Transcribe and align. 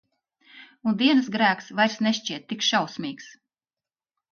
Un 0.91 0.95
dienas 1.01 1.29
grēks 1.35 1.69
vairs 1.81 1.99
nešķiet 2.07 2.49
tik 2.55 2.67
šausmīgs. 2.71 3.31